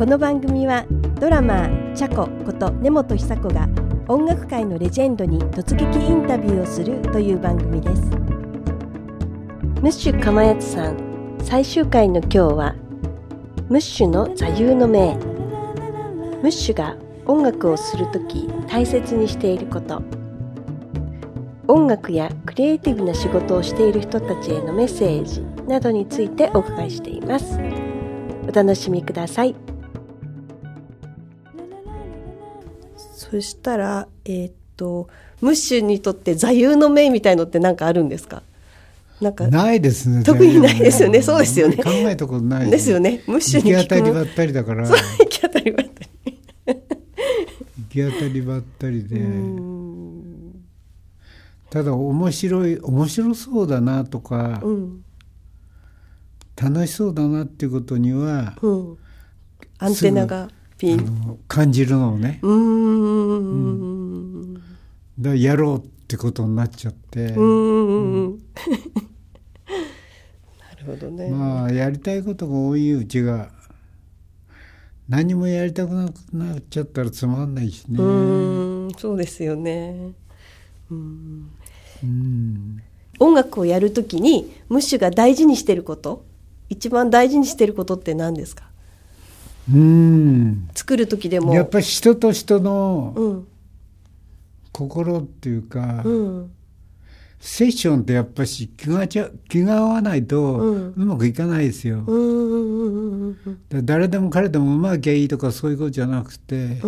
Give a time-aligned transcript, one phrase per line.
[0.00, 0.86] この番組は
[1.20, 3.68] ドラマーチャコこと根本久子が
[4.08, 8.02] 音楽界のレジェンドに突撃インタビューをするという番組です。
[9.82, 12.74] ムッシュかまやつさん最終回の今日は
[13.68, 15.16] ムッシュの座右の銘。
[15.16, 16.96] ムッシュが
[17.26, 20.02] 音楽をするとき大切にしていること。
[21.68, 27.60] 音楽やクリエイティブな仕事をしている人たちへのメッセージなどについてお伺いしています。
[28.48, 29.69] お楽しみください。
[33.30, 35.08] そしたらえー、っと
[35.40, 38.42] ムッシュにとって座右の銘みたいのって何かあるんですか？
[39.20, 40.24] なんかないですね。
[40.24, 41.20] 特にないですよね。
[41.22, 41.76] そうですよね。
[41.76, 42.90] 考えたことないです。
[42.90, 43.22] よね。
[43.26, 44.88] ムッシュに行き当たりばったりだから。
[44.88, 44.96] 行
[45.28, 46.80] き当たりばったり。
[47.92, 49.20] 行き当たりばったりで。
[51.68, 55.04] ただ面白い面白そうだなとか、うん、
[56.60, 58.98] 楽しそうだなっていうことには、うん、
[59.78, 60.48] アンテナが
[60.80, 61.38] ピン。
[61.46, 62.38] 感じるのをね。
[62.40, 64.54] うん、
[65.18, 67.34] だやろうってことになっちゃって。
[67.36, 68.30] うん。
[68.30, 68.36] な
[70.78, 71.28] るほどね。
[71.30, 73.50] まあやりたいことが多いうちが
[75.06, 77.98] 何もやりたくなくなっちゃったらつまんないしね。
[78.02, 78.06] う
[78.88, 80.12] んそうですよね。
[80.90, 81.50] うん。
[82.02, 82.82] うん。
[83.18, 86.24] 音楽をやるときにムッシュが大事にしてること
[86.70, 88.69] 一番大事にしてることって何ですか？
[89.72, 90.68] うん。
[90.74, 91.54] 作る時でも。
[91.54, 93.44] やっぱり人と人の
[94.72, 96.52] 心っていうか、うん、
[97.38, 102.04] セッションってやっぱし気がちゃ気が合わないとうまくいかないですよ。
[103.70, 106.80] 誰でも彼でもうまきゃいいとかそういうことじゃなくて、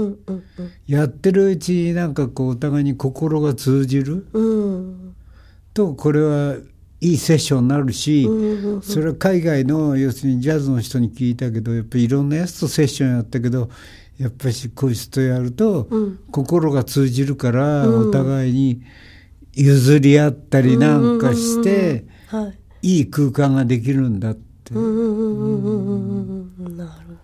[0.86, 5.14] やってるうちになんかこうお互いに心が通じる、うん、
[5.72, 6.56] とこれは
[7.02, 8.28] いいセッションになるし、
[8.80, 13.70] それは海外の要するにジャズの人に聞いたけどやっぱりいろんなやつとセッションやったけど
[14.18, 15.88] やっぱりこいつとやると、
[16.30, 18.82] 心が通じるから、お互いに
[19.52, 22.04] 譲り合ったりなんかして、
[22.82, 24.74] いい空間ができるんだって。
[24.74, 24.86] なる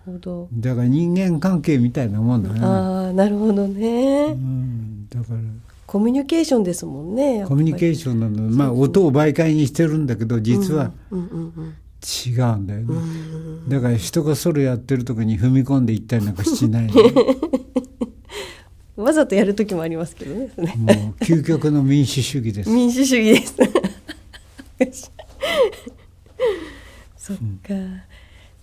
[0.05, 0.49] ほど。
[0.51, 2.59] だから人間関係みたいなもんだね。
[2.61, 4.25] ああ、なるほどね。
[4.33, 5.68] うん、だから。
[5.89, 7.43] コミュニケーションですもんね。
[7.47, 8.43] コミュニケーションなの。
[8.55, 12.95] まあ音を媒介にしてるんだけど、実は違うんだよね。
[13.67, 16.89] だから人がソロやってる時に踏み込んでいったりなんかしない、
[18.97, 20.51] わざとやる時もありますけどね。
[20.77, 22.69] もう究極の民主主義です。
[22.69, 23.41] 民主主義
[24.77, 25.11] です。
[27.17, 27.73] そっか。
[27.73, 28.01] うん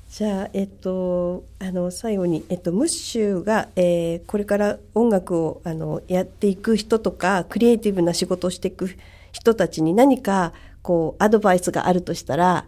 [0.09, 8.97] じゃあ、えっと、あの最後に、えっと、ムッシュが、えー、これから音楽をあのやっていく人とかクリエイティブな仕事をしていく
[9.33, 10.53] 人たちに何か
[10.83, 12.67] こうアドバイスがあるとしたら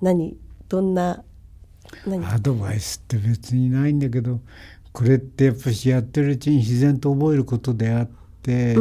[0.00, 0.36] 何
[0.68, 1.22] どんな
[2.24, 4.40] アドバイスって別にないんだけど
[4.92, 8.10] これってやっぱりやってるうちに自然と覚えることであっ
[8.42, 8.76] て、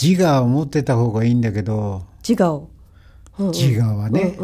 [0.00, 2.77] 自我を持ってた方がいいんだけど自我を？
[3.38, 4.36] 自我はね、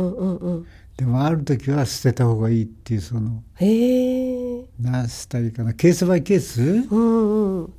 [0.96, 4.64] でもある時は捨てた方がいいっていうそのへえ。
[4.80, 5.74] 何したらいいかな。
[5.74, 7.72] ケースバイケース、うんうん、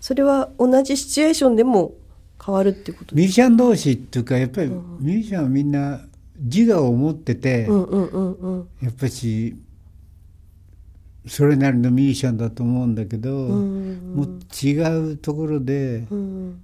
[0.00, 1.94] それは同じシチュエーションでも
[2.44, 6.00] 変わるってことミュージシャン同士っていうかやっぱりミュージシャンはみんな
[6.38, 9.54] 自我を持ってて、うんうんうんうん、やっぱし
[11.26, 16.60] それなりのミュージシャンだと思うんだけど、うんうん、もう違うところで、うん、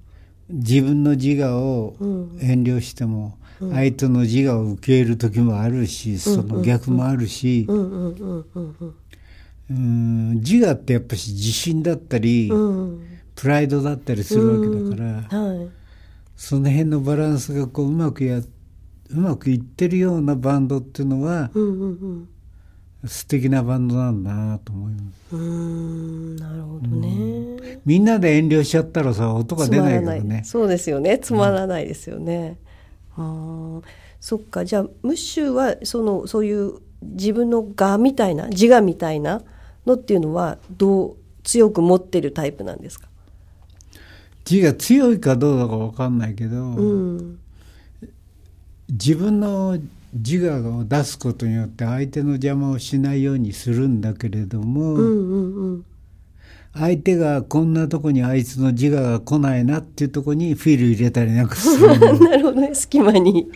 [0.48, 1.94] 自分の自我を
[2.40, 7.66] 遠慮しても、相手の自我を受け入れる時もあるし、その逆もあるし、
[9.68, 12.50] 自我ってやっぱし自信だったり、
[13.34, 15.68] プライドだったりするわけだから、はい、
[16.36, 18.46] その辺のバランスがこううまくやう
[19.10, 22.28] まくいってるようなバンドっていうのは、うんうんうん。
[23.06, 25.00] 素敵なバンドなんだなと思いま
[25.30, 25.36] す。
[25.36, 27.12] うんなるほどね、う
[27.76, 30.42] ん、みんなで遠慮しちゃったらさ音が出ないからね。
[30.44, 31.18] そうですよね。
[31.18, 32.58] つまらないですよね。
[33.16, 33.80] あ
[34.20, 34.64] そっか。
[34.64, 39.42] じゃあムッシュはそのそういう自分の我みたいな自我みたいな
[39.86, 43.08] のっていうのはどう強く持ってるタイプなんですか？
[44.50, 47.38] 自我強いかどうだか分かんないけど、うん、
[48.88, 49.78] 自分の
[50.12, 55.84] 自我を出すことによって相手の邪魔をしないようにするんだけれども、うんうんうん
[56.76, 61.88] 相手がこんなとこにあいつの自我が来ないなっていうとこにフィル入れたりなんかする。
[62.20, 62.74] なるほどね。
[62.74, 63.48] 隙間に。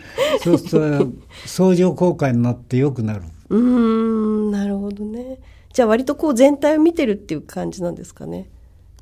[0.43, 1.07] そうすると
[1.45, 5.39] 相乗効果になってよくなるうんなるほどね
[5.73, 8.49] じゃあ割とこう全体を見てるっていう感じなんですかね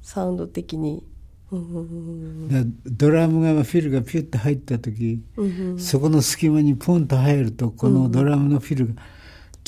[0.01, 1.04] サウンド的に
[1.51, 9.01] ドラムがフィルがピュッと入った時、うんうん、そこの隙間にポンと入るとこのドラムのフィルが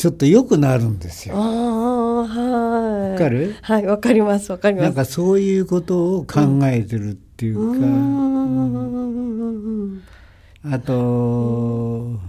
[0.01, 1.35] ちょっと良くなるんですよ。
[1.35, 3.11] はい。
[3.11, 3.55] わかる？
[3.61, 4.85] はいわかりますわかります。
[4.85, 10.01] なんかそういうことを考えてるっていうか、うん。
[10.63, 12.19] あと、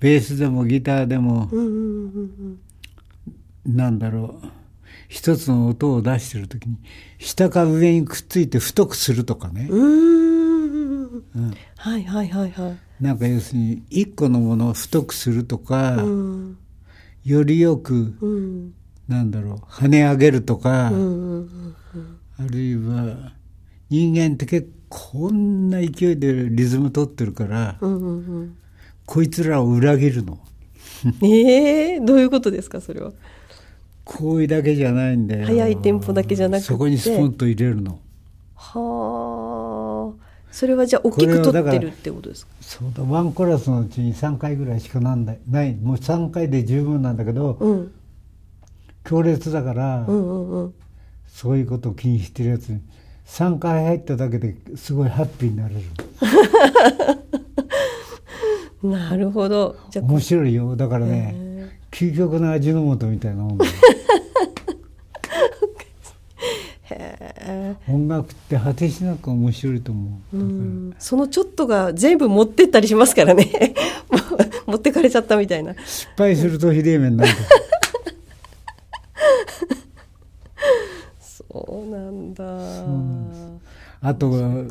[0.00, 2.58] ベースでもギターでも、うん
[3.64, 4.46] なんだろう。
[5.06, 6.76] 一つの音を出してる時に
[7.18, 10.39] 下か上にくっついて太くするとかね、うん
[11.90, 12.78] はいはいはいはい。
[13.02, 16.58] なんか要するに一個のものを太くするとか、うん。
[17.24, 18.74] よりよくうん。
[19.08, 20.90] なんだろう跳ね上げるとか、あ
[22.48, 23.32] るいは
[23.88, 27.78] 人間って結構こんな勢いでリズム取ってるから、
[29.06, 30.40] こいつらを裏切るの。
[31.22, 33.12] ええどういうことですかそれは？
[34.04, 35.46] こういうだけじゃないんだよ。
[35.46, 36.66] 速いテンポだけじゃなくて。
[36.66, 38.00] そこにスポンと入れるの。
[38.56, 38.80] は
[39.16, 39.19] あ。
[40.50, 42.52] それはじゃあ大きく取ってるってことですか？
[42.60, 47.92] そうだワンコーラスのうちに3回ぐらいしかなんないないもう3回で十分なんだけど、うん
[49.02, 50.74] 強烈だから、うんうんうん。
[51.26, 52.80] そういうことを気にしてるやつに
[53.26, 55.80] 3回入っただけですごいハッピーになれる
[58.88, 59.74] なるほど。
[59.90, 63.70] じゃあ面白いよだからね究極の味の素みたいなもんだよ
[66.90, 67.58] へえ。
[67.88, 73.74] 音楽って果てしなく面白いと思う、うんそのちょっとが全部持ってったりしますからね。
[74.66, 75.74] 持ってかれちゃったみたいな。
[75.84, 77.30] 失敗するとひでえ目になる
[81.20, 82.44] そうなんだ。
[84.02, 84.64] あとは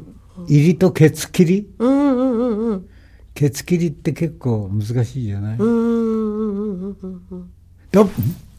[0.48, 2.90] 入りとケツ切りうんうんうんうん。
[3.34, 7.50] ケツ切りって結構難しいじゃない、うんうんうんうんうんうん。
[7.92, 8.10] ドンっ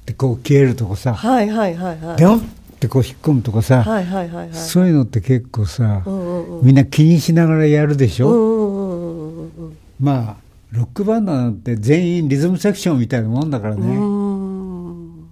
[0.06, 2.16] てこう消えるとこさ、はいはいはいはい。
[2.18, 4.54] ドンってこう引っ込むとこさ、はいはいはいはい。
[4.54, 6.66] そういうのって結構さ、うんうんうん。
[6.66, 10.36] みんな気にしながらやるでしょ、うんうんうんうんうんまあ
[10.70, 15.28] ロックバンドなんて全員リズムセクションみたいなもんだからね、うん。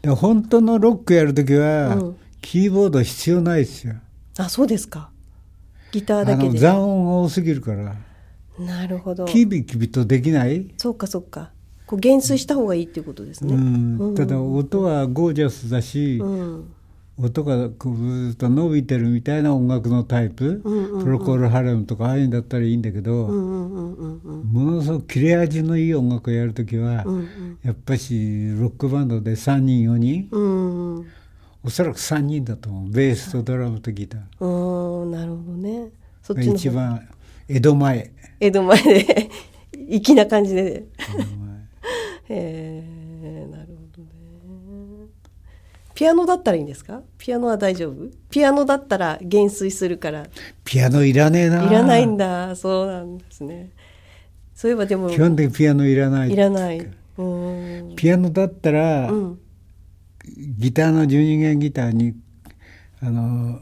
[0.00, 3.94] で本当のロックやるときは、うんキーボード必要ないですよ
[4.36, 5.10] あ、そうですか。
[5.92, 6.54] ギターあだけで。
[6.54, 7.94] の残音が多すぎるから
[8.58, 9.26] なるほど。
[9.26, 11.52] キビキビとできない、そうかそうか。
[11.92, 13.54] こう減衰した方がいいっていうことですね。
[13.54, 13.58] う
[14.12, 16.72] ん、ただ音はゴージャスだし、うん。
[17.18, 23.28] 音がこうずーっと伸びてるみたいな音楽のタイプ、プロコールハレムとかああいうんだったらいいんだけど。
[23.28, 28.14] ものすごく切れ味のいい音楽をやるときは、うんうんやっぱし
[28.58, 31.06] ロックバンドで3人4人うんうん。
[31.62, 35.90] おそらく3人だと思うベースとドラムとギターうん、なるほどね。
[36.22, 37.06] そっがち一番
[37.48, 38.10] 江戸前
[38.40, 39.30] 江戸前で
[40.00, 40.86] 粋な感じで。
[42.32, 42.84] 江戸前へ
[43.24, 44.08] え、なるほどね。
[45.94, 47.02] ピアノだったらいいんですか？
[47.18, 48.10] ピアノは大丈夫？
[48.30, 50.26] ピアノだったら減衰するから。
[50.64, 51.64] ピアノいらねえな。
[51.64, 52.56] いらないんだ。
[52.56, 53.70] そうなんですね。
[54.54, 56.88] そういえばでも基本的にピアノいらないいらない。
[57.18, 57.94] うん。
[57.96, 59.38] ピアノだったら、うん。
[60.58, 62.14] ギターの12弦ギターに
[63.02, 63.60] あの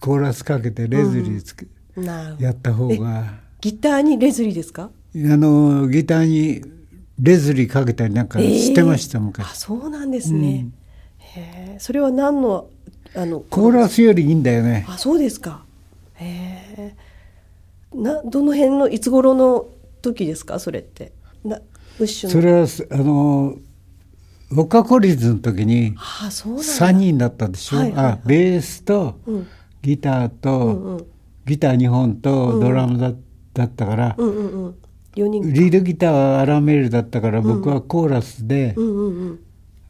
[0.00, 1.66] コーラスかけてレズリーつけ、
[1.96, 2.44] なるほど。
[2.44, 3.34] やった方が。
[3.60, 4.84] ギターにレズリーですか？
[4.84, 6.62] あのギターに
[7.20, 10.68] レズリーかけたりなんかしてました、あ昔そうなんですね、
[11.18, 12.68] へえそれは何の
[13.14, 14.84] あのコーラスよりいいんだよね。
[14.88, 15.64] あそうですか。
[16.14, 16.96] へえ
[17.94, 19.68] などの辺のいつ頃の
[20.02, 20.58] 時ですか？
[20.58, 21.12] それって。
[21.42, 21.56] な
[21.98, 22.32] ウッシュの。
[22.34, 23.56] それはすあの
[24.50, 26.64] ウォッカコリーズの時にあそうなんだ。
[26.64, 28.12] 3人だったでしょ、はいはいはい。
[28.12, 29.46] あベースとうん。
[29.80, 31.06] ギターと、うんうん。
[31.46, 33.12] ギター2本とドラムだ,、
[33.54, 34.74] だったから、うんうんうん
[35.16, 39.40] 4人リードギターはアラメールだったから僕はコーラスで、うんうんうん。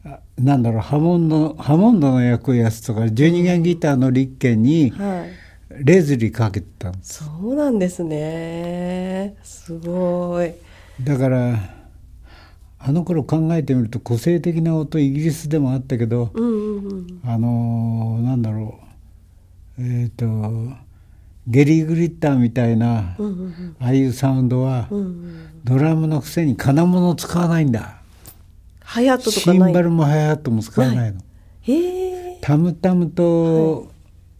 [0.05, 5.83] あなんだろうハモンドハモンドの役をやってたから12弦ギターの立憲にはい。
[5.83, 7.25] レズリーかけてたんです。
[7.25, 9.35] そうなんですね。
[9.43, 10.53] すごい。
[11.03, 11.59] だから
[12.79, 17.21] あの頃考えてみると個性的な音イギリスでもあったけど、うんうんうん。
[17.25, 18.79] あのーなんだろ
[19.77, 20.25] うえっ、と
[21.47, 27.99] ゲリー・グリッターみたいな、うんうんああいうサウンドは、うんうんドラムのくせに金物を使わないんだ。
[28.79, 29.67] ハイハットとかない？
[29.67, 31.19] シンバルもハイハットも使わないの。
[31.63, 32.37] へえ。
[32.41, 33.91] タムタムと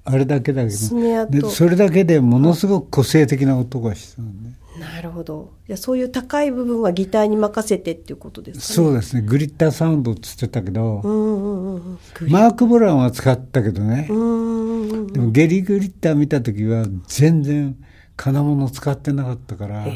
[0.05, 4.53] あれだけだけスど、ネアとでそれだけでものすごく個性的な音がしたのね、
[4.97, 5.53] なるほど。
[5.67, 8.87] じゃあそういう高い部分はギターに任せてっていうことですかね。
[8.87, 9.21] そうですね。
[9.21, 11.99] グリッターサウンドっつってたけど、うんうんうん
[12.29, 17.77] マーク・ボランは使ったけどね、うんうんうんでもゲリー・グリッター見た時は全然
[18.15, 19.95] 金物使ってなかったから、へ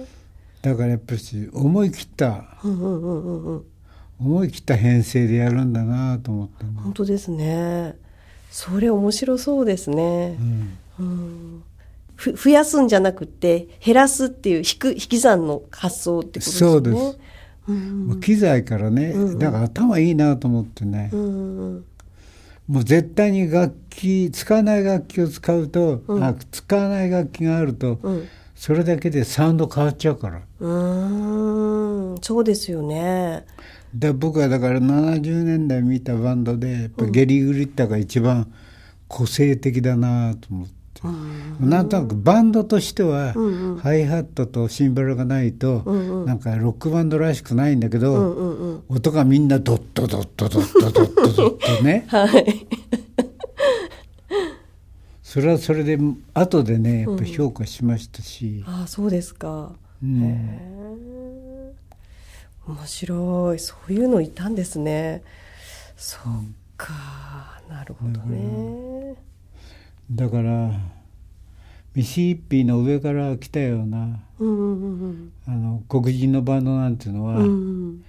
[0.00, 0.04] え。
[0.62, 1.20] だからやっぱり
[1.52, 3.64] 思い切ったうんうんうん
[4.18, 6.64] 思い切った編成でやるんだなと思って。
[6.64, 7.94] ね、本当ですね。
[8.50, 10.36] それ面白そうですね。
[10.40, 10.78] うん。
[10.98, 11.62] うん
[12.16, 16.70] 増やすんじゃなくて減らすっていう引く引き算の発想ってことですね。
[16.70, 17.18] そうです。
[17.66, 21.84] うん、機材からね、うん、だから頭いいなと思ってね、うん、
[22.68, 27.98] もう絶対に楽器使わない楽器を使うと、うん、あ使わない楽器があると、
[28.54, 30.42] それだけでサウンド変わっちゃうから。
[30.60, 32.16] うん。
[32.20, 33.46] そうですよね。
[33.94, 38.52] で僕はだから70年代見たバンドでやっぱゲリー・グリッターが一番
[39.08, 40.83] 個性的だなと思って。
[41.60, 43.32] なんとなくバンドとしては、
[43.82, 45.82] ハイハットとシンバルがないと、
[46.26, 52.06] なんかロックバンドらしくないんだけど、音がみんなドッドドッドドッドドッドドッとね。
[52.08, 52.66] はい。
[55.34, 55.98] それはそれで
[56.32, 61.74] 後でねやっぱ評価しましたし、ああそうですか、うん、
[62.68, 65.24] 面白いそういうのいたんですね
[65.96, 66.22] そっ
[66.76, 69.16] か、なるほどね
[70.08, 70.70] だから
[71.94, 77.46] ミシシッピの上から来たような、うんうんうん、あの黒人のバンドなんていうのは、うんう
[77.92, 78.04] ん、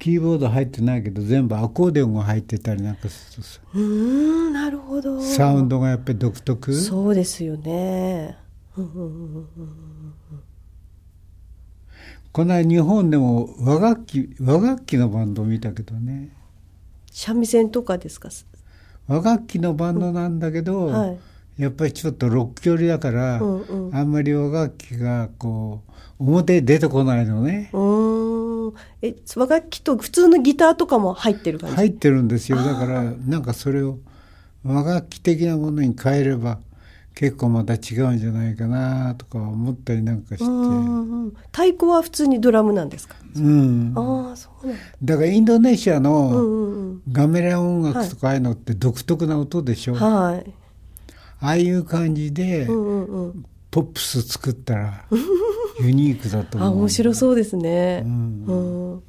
[0.00, 5.20] キーボード入ってないけど全部アコーディオンが入ってたりなんかするとさうんなるほど。
[5.22, 6.74] サウンドがやっぱり独特？
[6.74, 8.36] そうですよね。
[12.32, 16.34] この間日本でも和楽器和楽器のバンドを見たけどね。
[17.12, 18.28] 三味線とかですか？
[19.06, 21.18] 和楽器のバンドなんだけど、うんはい
[21.58, 27.70] やっぱりちょっとロック寄りだから、うんうん、あんまり和楽器がこう表出てこないのね。
[29.02, 31.76] え和楽器と普通のギターとかも入ってる感じ？
[31.76, 32.58] 入ってるんですよ。
[32.58, 33.98] だからなんかそれを
[34.64, 36.58] 和楽器的なものに変えれば
[37.14, 40.44] 結構また違うんじゃないかなとか思ったりなんかして。
[41.52, 43.14] 太鼓は普通にドラムなんですか？
[43.34, 43.92] うん。
[43.96, 45.16] ああそうなんだ。
[45.16, 49.94] からインドネシアのガメラ音楽とかああいうのって独特な音でしょ？
[49.94, 50.52] はい
[51.40, 55.04] ああいう感じで、ポップス作ったら
[55.80, 56.70] ユニークだと思う。
[56.70, 58.02] あ面白そうですね。
[58.04, 59.02] うん、うん、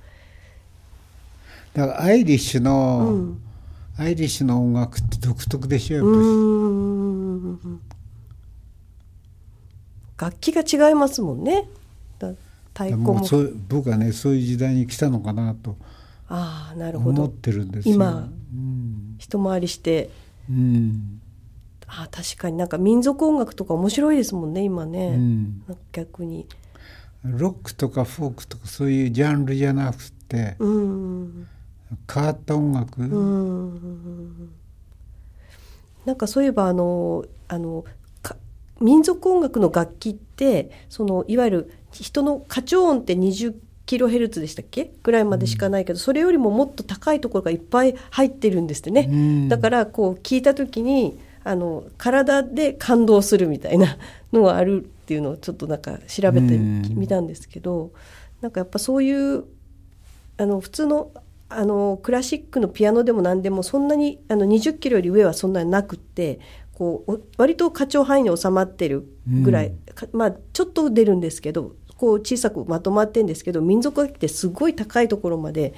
[1.73, 3.41] だからアイリッシュの、うん、
[3.97, 6.17] アイリッシュの音楽って独特でしょやっぱり。
[10.19, 11.69] 楽器が違いますもんね。
[12.73, 13.25] 太鼓も。
[13.25, 15.77] そう僕はねそういう時代に来たのかなと
[16.27, 17.23] あなるほど。
[17.23, 17.95] 思ってるんですよ。
[17.95, 20.09] 今、うん、一回りして、
[20.49, 21.21] うん、
[21.87, 22.57] あ確かに。
[22.57, 26.47] なんか民族音楽とか面白いですもんね今ね、うん、逆に。
[27.23, 31.47] ロックとかフォークとかそういうジャンルじゃなくて、うん、
[32.11, 34.49] 変わった音楽、うん、
[36.05, 37.83] なんかそういえばあのあの
[38.79, 43.55] 民族音楽の楽器ってそのいわゆる人の過聴音って20
[43.87, 44.93] キロヘルツでしたっけ？
[45.01, 53.97] ぐらいまでしかないけど、それよりももっと高いところがいっぱい入ってるんですってね、うん、だからこう聞いた時にあの体で感動するみたいな
[54.33, 57.91] のがあるっていうのをちょっとなんか調べてみたんですけど、
[58.41, 59.45] なんかやっぱそういう
[60.37, 61.11] あの普通の
[61.49, 66.41] あのクラシックのピアノでも何でもそんなにあの20キロより上はそんなになくって
[66.73, 69.75] こう割と過聴範囲に収まってるぐらい、うん、
[70.11, 75.73] まあちょっと出るんですけどこう小さくまとまってんですけど民族楽器ってすごい高いところまで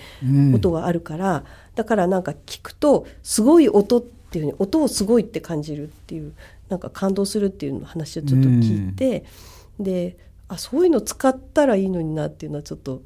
[0.55, 1.43] 音があるから、うん、
[1.75, 6.33] だからなんか聞くとすごい音ってっていうふうに音をすごいって感じるっていう
[6.69, 9.25] なんか感動するっていう話をちょっと聞いて、
[9.79, 10.17] うん、で
[10.47, 13.01] あそういうの使ったらいいのになっていうのはちょっと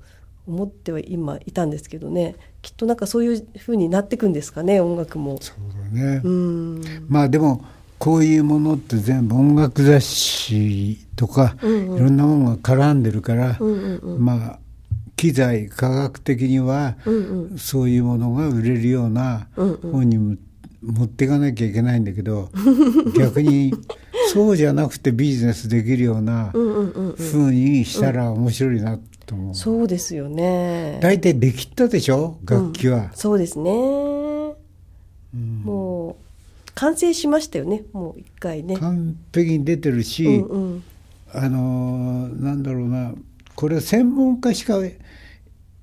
[0.46, 2.36] 思っては今いたんですけどね。
[2.62, 5.38] きっとなんかそういうふうになっていくんですかね音楽も。
[5.42, 7.63] そうだね、うん、まあでも
[8.00, 14.60] こういうものって全部音楽雑誌とか、うんうん、いろんなものが絡んでるから、うんうんうん、まあ
[15.15, 20.36] 機材科学的には、うんうん、そういうものが売れるような本にも
[20.84, 22.50] 持っていかなきゃいけないんだけど
[23.18, 23.74] 逆に
[24.34, 26.58] そうじゃなくてビジネスできるようなふ
[27.40, 31.00] うにしたら面白いなと思う、うん、そうですよね。
[31.02, 32.38] 大体できたでしょ？
[32.46, 36.16] 楽器は、うん、そうですね、うん、もう
[36.75, 37.84] 完成しましたよね。
[37.94, 38.75] もう一回ね。
[38.78, 40.84] 完璧に出てるし、うんうん、
[41.32, 43.13] あのなんだろうな。
[43.56, 44.80] これ専門家しか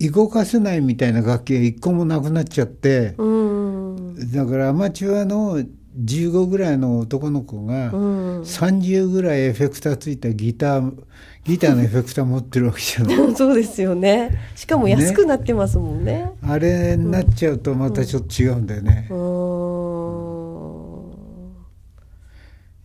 [0.08, 5.62] 動かせないみたいな楽器が一個もなくなっちゃって、だからアマチュアの
[5.98, 10.92] 15ぐらいの男の子が30ぐらいエフェクターついたギター
[11.44, 13.16] ギターのエフェクター持ってるわけじゃない。
[13.34, 14.38] そうですよね。
[14.54, 19.14] しかも安くなってますもんね、ね、あれになっちゃうとまたちょっと違うんだよね、う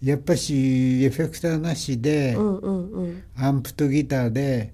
[0.05, 0.07] ん。
[0.07, 4.73] やっぱしエフェクターなしで、うんうんうん、アンプとギターで、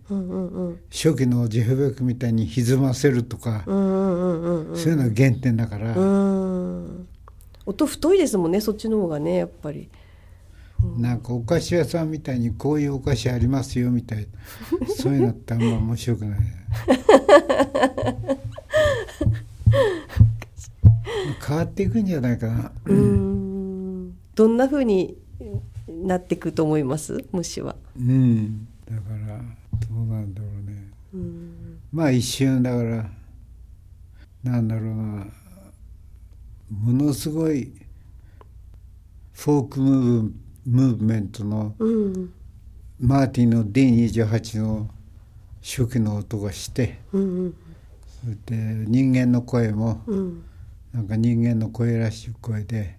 [0.90, 5.94] 初期のジェフ・ベックみたいに歪ませるとか、そういうのが原点だから、
[7.66, 9.90] 音太いですもんねそっちの方がねやっぱり。
[10.98, 14.28] なんかお菓子屋さんみたいにこういうお菓子ありますよみたい
[14.80, 14.88] な。
[14.88, 16.40] そういうのってあんま面白くない。
[21.46, 22.72] 変わっていくんじゃないかな。
[22.86, 24.14] うん。
[24.34, 25.18] どんなふうに
[26.02, 27.26] なっていくと思います？
[27.32, 27.76] 虫は。
[27.98, 28.68] うん。
[28.90, 30.92] だからどうなんだろうね。
[31.14, 31.80] うん。
[31.92, 33.10] まあ一瞬だから
[34.44, 35.28] なんだろうな。
[36.70, 37.74] ものすごい
[39.34, 40.34] フォークムーブ
[40.66, 42.34] ムーブメントの、うん、
[43.00, 44.90] マーティンの D28 の
[45.62, 47.56] 初期の音がして、うんうん、
[48.24, 50.44] それで人間の声も、うん、
[50.94, 52.96] なんか人間の声らしい声で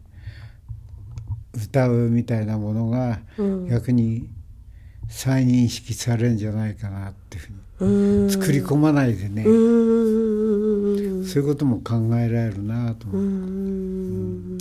[1.55, 3.21] 歌うみたいなものが、
[3.69, 4.29] 逆に
[5.09, 7.63] 再認識されるんじゃないかなっていうふうに。
[8.31, 9.43] 作り込まないでね。
[9.45, 13.23] そういうことも考えられるなと思う。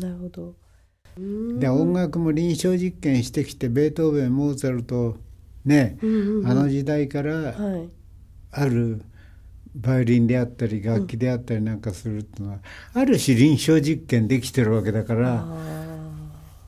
[0.02, 0.56] なるほど。
[1.60, 5.18] で音楽も臨床実験してきてベートーベンモーツァルト
[5.66, 6.06] ね、あ
[6.56, 7.54] の時代から
[8.52, 9.04] ある
[9.76, 12.60] バイオリンであったり楽器であったりなんかするっていうのは、
[12.96, 15.46] うん、ある種臨床実験できてるわけだから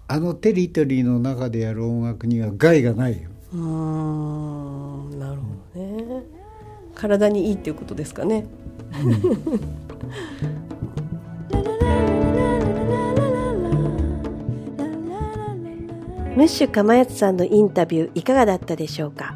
[0.07, 3.29] あのテリトリーの中でやる音楽には害がないよ。
[3.53, 6.23] うんなるほどね。
[6.95, 8.45] 体にいいっていうことですかね。
[9.03, 9.83] うん
[16.35, 19.35] ムッシュかまやつさんのインタビューいかがだったでしょうか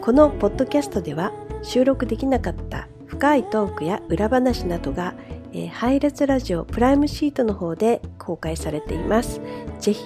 [0.00, 5.14] このポッドキャストでは収録できなかった深いトークや裏話などが、
[5.54, 9.40] えー、ハイレツラジオプライムシートの方で公開されています。
[9.78, 10.04] ぜひ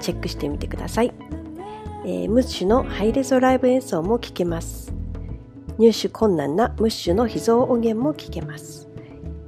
[0.00, 1.12] チェックしてみてください。
[2.04, 4.92] えー、ムッシュのハイレゾライブ演奏も聴けます。
[5.78, 8.88] 入手困難なムッシュの秘蔵音源も聴けます。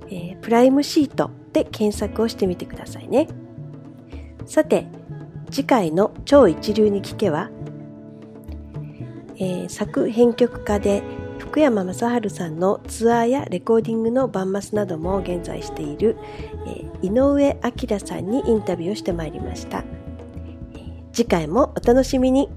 [0.08, 3.28] えー、プライムシートで検索をしてみてくださいね。
[4.46, 4.86] さて、
[5.50, 7.50] 次回の超一流に聞けは、
[9.36, 11.02] えー、作編曲家で
[11.52, 16.16] 福山雅治さんのツアーやレコーディングのバンマスなども現在している、
[16.66, 19.84] え、井上明さんにインタビューをしてまいりました、
[21.12, 22.48] 次回もお楽しみに。